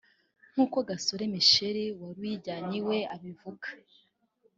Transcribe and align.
nk’uko 0.51 0.77
Gasore 0.89 1.23
Michel 1.33 1.77
wari 2.01 2.19
uyijyanye 2.23 2.75
iwe 2.81 2.97
abivuga 3.15 3.67